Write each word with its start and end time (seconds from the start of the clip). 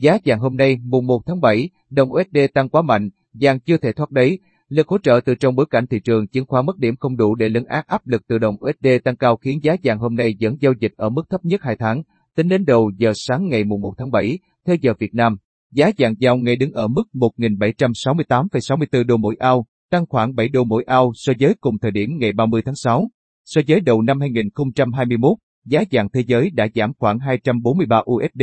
Giá 0.00 0.18
vàng 0.24 0.40
hôm 0.40 0.56
nay 0.56 0.76
mùng 0.84 1.06
1 1.06 1.20
tháng 1.26 1.40
7, 1.40 1.68
đồng 1.90 2.12
USD 2.12 2.38
tăng 2.54 2.68
quá 2.68 2.82
mạnh, 2.82 3.10
vàng 3.32 3.60
chưa 3.60 3.76
thể 3.76 3.92
thoát 3.92 4.10
đáy. 4.10 4.38
Lực 4.68 4.88
hỗ 4.88 4.98
trợ 4.98 5.20
từ 5.24 5.34
trong 5.34 5.54
bối 5.54 5.66
cảnh 5.70 5.86
thị 5.86 6.00
trường 6.00 6.26
chứng 6.26 6.46
khoán 6.46 6.66
mất 6.66 6.78
điểm 6.78 6.96
không 6.96 7.16
đủ 7.16 7.34
để 7.34 7.48
lấn 7.48 7.64
át 7.64 7.86
áp 7.86 8.06
lực 8.06 8.22
từ 8.28 8.38
đồng 8.38 8.56
USD 8.64 8.88
tăng 9.04 9.16
cao 9.16 9.36
khiến 9.36 9.58
giá 9.62 9.76
vàng 9.82 9.98
hôm 9.98 10.14
nay 10.14 10.34
vẫn 10.40 10.56
giao 10.60 10.72
dịch 10.80 10.92
ở 10.96 11.08
mức 11.10 11.22
thấp 11.30 11.44
nhất 11.44 11.62
2 11.62 11.76
tháng. 11.76 12.02
Tính 12.36 12.48
đến 12.48 12.64
đầu 12.64 12.90
giờ 12.96 13.12
sáng 13.14 13.48
ngày 13.48 13.64
mùng 13.64 13.80
1 13.80 13.94
tháng 13.98 14.10
7, 14.10 14.38
theo 14.66 14.76
giờ 14.82 14.92
Việt 14.98 15.14
Nam, 15.14 15.36
giá 15.72 15.90
vàng 15.98 16.14
giao 16.18 16.36
ngày 16.36 16.56
đứng 16.56 16.72
ở 16.72 16.88
mức 16.88 17.04
1.768,64 17.14 19.06
đô 19.06 19.16
mỗi 19.16 19.36
ao, 19.38 19.66
tăng 19.90 20.06
khoảng 20.06 20.34
7 20.34 20.48
đô 20.48 20.64
mỗi 20.64 20.84
ao 20.86 21.12
so 21.14 21.32
với 21.40 21.54
cùng 21.60 21.78
thời 21.78 21.90
điểm 21.90 22.10
ngày 22.18 22.32
30 22.32 22.62
tháng 22.64 22.74
6. 22.74 23.08
So 23.44 23.60
với 23.68 23.80
đầu 23.80 24.02
năm 24.02 24.20
2021, 24.20 25.32
giá 25.66 25.80
vàng 25.90 26.08
thế 26.12 26.20
giới 26.26 26.50
đã 26.50 26.68
giảm 26.74 26.92
khoảng 26.98 27.18
243 27.18 28.02
USD. 28.10 28.42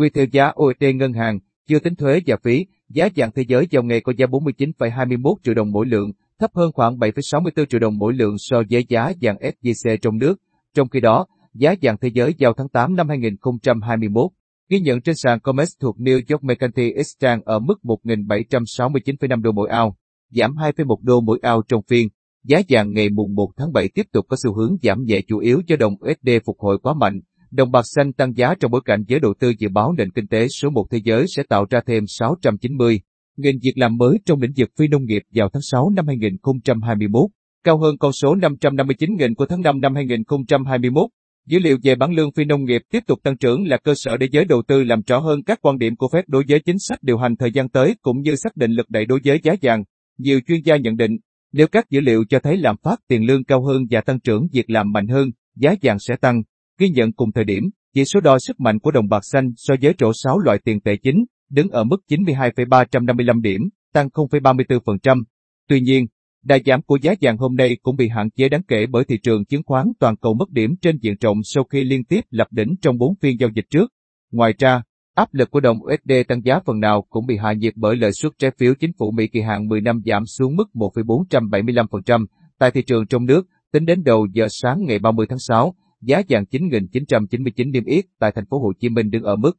Quy 0.00 0.10
theo 0.10 0.26
giá 0.32 0.52
OET 0.54 0.94
ngân 0.94 1.12
hàng, 1.12 1.38
chưa 1.68 1.78
tính 1.78 1.94
thuế 1.94 2.20
và 2.26 2.36
phí, 2.42 2.66
giá 2.88 3.08
vàng 3.16 3.30
thế 3.34 3.44
giới 3.48 3.66
giao 3.70 3.82
ngày 3.82 4.00
có 4.00 4.12
giá 4.16 4.26
49,21 4.26 5.34
triệu 5.42 5.54
đồng 5.54 5.72
mỗi 5.72 5.86
lượng, 5.86 6.12
thấp 6.38 6.50
hơn 6.54 6.72
khoảng 6.72 6.98
7,64 6.98 7.64
triệu 7.64 7.80
đồng 7.80 7.98
mỗi 7.98 8.12
lượng 8.12 8.34
so 8.38 8.62
với 8.70 8.84
giá 8.88 9.12
vàng 9.20 9.36
SJC 9.36 9.96
trong 10.02 10.18
nước. 10.18 10.40
Trong 10.74 10.88
khi 10.88 11.00
đó, 11.00 11.26
giá 11.54 11.74
vàng 11.82 11.96
thế 12.00 12.08
giới 12.08 12.34
giao 12.38 12.52
tháng 12.52 12.68
8 12.68 12.96
năm 12.96 13.08
2021 13.08 14.30
ghi 14.70 14.80
nhận 14.80 15.00
trên 15.00 15.14
sàn 15.16 15.40
COMEX 15.40 15.68
thuộc 15.80 15.96
New 15.98 16.20
York 16.28 16.44
Mercantile 16.44 16.96
Exchange 16.96 17.42
ở 17.46 17.58
mức 17.58 17.80
1.769,5 17.82 19.42
đô 19.42 19.52
mỗi 19.52 19.68
ao, 19.68 19.96
giảm 20.30 20.54
2,1 20.54 20.96
đô 21.02 21.20
mỗi 21.20 21.38
ao 21.42 21.62
trong 21.68 21.82
phiên. 21.88 22.08
Giá 22.44 22.60
vàng 22.68 22.92
ngày 22.92 23.08
mùng 23.08 23.34
1 23.34 23.50
tháng 23.56 23.72
7 23.72 23.88
tiếp 23.94 24.06
tục 24.12 24.26
có 24.28 24.36
xu 24.44 24.54
hướng 24.54 24.76
giảm 24.82 25.04
nhẹ 25.04 25.20
chủ 25.28 25.38
yếu 25.38 25.62
do 25.66 25.76
đồng 25.76 25.94
USD 25.94 26.30
phục 26.46 26.58
hồi 26.58 26.78
quá 26.82 26.94
mạnh. 26.94 27.20
Đồng 27.50 27.70
bạc 27.70 27.82
xanh 27.96 28.12
tăng 28.12 28.36
giá 28.36 28.54
trong 28.60 28.70
bối 28.70 28.80
cảnh 28.84 29.04
giới 29.08 29.20
đầu 29.20 29.34
tư 29.40 29.52
dự 29.58 29.68
báo 29.68 29.92
nền 29.92 30.10
kinh 30.10 30.26
tế 30.26 30.48
số 30.48 30.70
1 30.70 30.86
thế 30.90 30.98
giới 31.04 31.24
sẽ 31.36 31.42
tạo 31.48 31.66
ra 31.70 31.80
thêm 31.86 32.04
690 32.06 33.00
nghìn 33.36 33.56
việc 33.62 33.72
làm 33.76 33.96
mới 33.96 34.18
trong 34.26 34.40
lĩnh 34.40 34.52
vực 34.56 34.70
phi 34.78 34.88
nông 34.88 35.04
nghiệp 35.04 35.22
vào 35.34 35.48
tháng 35.52 35.62
6 35.62 35.90
năm 35.90 36.06
2021, 36.06 37.30
cao 37.64 37.78
hơn 37.78 37.98
con 37.98 38.12
số 38.12 38.34
559 38.34 39.16
nghìn 39.16 39.34
của 39.34 39.46
tháng 39.46 39.60
5 39.60 39.80
năm 39.80 39.94
2021. 39.94 41.04
Dữ 41.46 41.58
liệu 41.58 41.78
về 41.82 41.94
bản 41.94 42.12
lương 42.12 42.32
phi 42.32 42.44
nông 42.44 42.64
nghiệp 42.64 42.82
tiếp 42.92 43.00
tục 43.06 43.18
tăng 43.22 43.36
trưởng 43.36 43.66
là 43.66 43.76
cơ 43.76 43.94
sở 43.96 44.16
để 44.16 44.28
giới 44.32 44.44
đầu 44.44 44.62
tư 44.68 44.84
làm 44.84 45.00
rõ 45.06 45.18
hơn 45.18 45.42
các 45.42 45.58
quan 45.62 45.78
điểm 45.78 45.96
của 45.96 46.06
Fed 46.12 46.22
đối 46.26 46.44
với 46.48 46.60
chính 46.60 46.78
sách 46.78 47.02
điều 47.02 47.18
hành 47.18 47.36
thời 47.36 47.52
gian 47.52 47.68
tới 47.68 47.96
cũng 48.02 48.20
như 48.20 48.36
xác 48.36 48.56
định 48.56 48.70
lực 48.70 48.90
đẩy 48.90 49.06
đối 49.06 49.20
với 49.24 49.40
giá 49.42 49.54
vàng. 49.62 49.84
Nhiều 50.18 50.40
chuyên 50.46 50.60
gia 50.64 50.76
nhận 50.76 50.96
định, 50.96 51.16
nếu 51.52 51.66
các 51.66 51.90
dữ 51.90 52.00
liệu 52.00 52.24
cho 52.28 52.38
thấy 52.38 52.56
lạm 52.56 52.76
phát 52.82 53.00
tiền 53.08 53.26
lương 53.26 53.44
cao 53.44 53.64
hơn 53.64 53.82
và 53.90 54.00
tăng 54.00 54.20
trưởng 54.20 54.46
việc 54.52 54.70
làm 54.70 54.92
mạnh 54.92 55.08
hơn, 55.08 55.30
giá 55.56 55.74
vàng 55.82 55.98
sẽ 55.98 56.16
tăng. 56.16 56.42
Ghi 56.80 56.88
nhận 56.88 57.12
cùng 57.12 57.32
thời 57.32 57.44
điểm, 57.44 57.70
chỉ 57.94 58.04
số 58.04 58.20
đo 58.20 58.38
sức 58.38 58.60
mạnh 58.60 58.78
của 58.78 58.90
đồng 58.90 59.08
bạc 59.08 59.20
xanh 59.22 59.52
so 59.56 59.74
với 59.82 59.94
chỗ 59.98 60.12
6 60.14 60.38
loại 60.38 60.58
tiền 60.64 60.80
tệ 60.80 60.96
chính, 60.96 61.24
đứng 61.50 61.68
ở 61.68 61.84
mức 61.84 61.96
92,355 62.08 63.40
điểm, 63.40 63.60
tăng 63.92 64.08
0,34%. 64.08 65.22
Tuy 65.68 65.80
nhiên, 65.80 66.06
đà 66.44 66.58
giảm 66.66 66.82
của 66.82 66.98
giá 67.02 67.14
vàng 67.20 67.36
hôm 67.36 67.56
nay 67.56 67.76
cũng 67.82 67.96
bị 67.96 68.08
hạn 68.08 68.30
chế 68.30 68.48
đáng 68.48 68.62
kể 68.62 68.86
bởi 68.86 69.04
thị 69.04 69.18
trường 69.22 69.44
chứng 69.44 69.62
khoán 69.62 69.86
toàn 69.98 70.16
cầu 70.16 70.34
mất 70.34 70.50
điểm 70.50 70.74
trên 70.82 70.96
diện 71.00 71.16
rộng 71.20 71.36
sau 71.44 71.64
khi 71.64 71.84
liên 71.84 72.04
tiếp 72.04 72.20
lập 72.30 72.46
đỉnh 72.50 72.74
trong 72.82 72.98
4 72.98 73.14
phiên 73.20 73.40
giao 73.40 73.50
dịch 73.54 73.66
trước. 73.70 73.92
Ngoài 74.32 74.54
ra, 74.58 74.82
áp 75.14 75.34
lực 75.34 75.50
của 75.50 75.60
đồng 75.60 75.78
USD 75.82 76.12
tăng 76.28 76.44
giá 76.44 76.60
phần 76.66 76.80
nào 76.80 77.06
cũng 77.10 77.26
bị 77.26 77.36
hạ 77.36 77.52
nhiệt 77.52 77.72
bởi 77.76 77.96
lợi 77.96 78.12
suất 78.12 78.32
trái 78.38 78.50
phiếu 78.58 78.74
chính 78.74 78.92
phủ 78.98 79.10
Mỹ 79.10 79.26
kỳ 79.32 79.40
hạn 79.40 79.68
10 79.68 79.80
năm 79.80 80.00
giảm 80.06 80.26
xuống 80.26 80.56
mức 80.56 80.68
1,475%. 80.74 82.26
Tại 82.58 82.70
thị 82.70 82.82
trường 82.82 83.06
trong 83.06 83.26
nước, 83.26 83.46
tính 83.72 83.84
đến 83.84 84.02
đầu 84.04 84.26
giờ 84.32 84.46
sáng 84.50 84.84
ngày 84.86 84.98
30 84.98 85.26
tháng 85.28 85.38
6, 85.38 85.74
giá 86.00 86.22
vàng 86.28 86.44
9.999 86.50 87.70
niêm 87.70 87.84
yết 87.84 88.04
tại 88.20 88.32
thành 88.34 88.46
phố 88.50 88.58
Hồ 88.58 88.72
Chí 88.80 88.88
Minh 88.88 89.10
đứng 89.10 89.22
ở 89.22 89.36
mức 89.36 89.52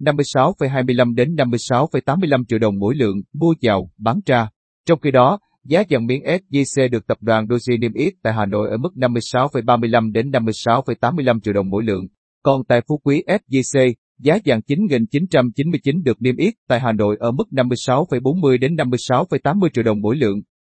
56,25 0.00 1.14
đến 1.14 1.34
56,85 1.34 2.44
triệu 2.48 2.58
đồng 2.58 2.78
mỗi 2.78 2.94
lượng 2.94 3.16
mua 3.32 3.54
vào, 3.62 3.90
bán 3.98 4.20
ra. 4.26 4.48
Trong 4.86 5.00
khi 5.00 5.10
đó, 5.10 5.38
giá 5.64 5.82
vàng 5.90 6.06
miếng 6.06 6.22
SJC 6.22 6.90
được 6.90 7.06
tập 7.06 7.16
đoàn 7.20 7.46
Doji 7.46 7.80
niêm 7.80 7.92
yết 7.92 8.12
tại 8.22 8.32
Hà 8.32 8.46
Nội 8.46 8.70
ở 8.70 8.76
mức 8.76 8.90
56,35 8.94 10.12
đến 10.12 10.30
56,85 10.30 11.40
triệu 11.40 11.54
đồng 11.54 11.70
mỗi 11.70 11.84
lượng. 11.84 12.06
Còn 12.42 12.64
tại 12.68 12.80
Phú 12.88 13.00
Quý 13.04 13.22
SJC, 13.26 13.92
giá 14.18 14.38
vàng 14.44 14.60
9.999 14.68 16.02
được 16.04 16.22
niêm 16.22 16.36
yết 16.36 16.54
tại 16.68 16.80
Hà 16.80 16.92
Nội 16.92 17.16
ở 17.20 17.30
mức 17.30 17.44
56,40 17.50 18.58
đến 18.58 18.74
56,80 18.74 19.68
triệu 19.74 19.84
đồng 19.84 20.00
mỗi 20.00 20.16
lượng. 20.16 20.38